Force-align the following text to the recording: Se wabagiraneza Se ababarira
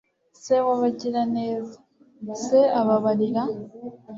Se 0.43 0.55
wabagiraneza 0.65 1.77
Se 2.45 2.59
ababarira 2.79 3.43